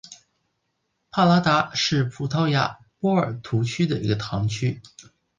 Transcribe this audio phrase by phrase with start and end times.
[1.11, 4.81] 帕拉达是葡萄牙波尔图区的一个堂区。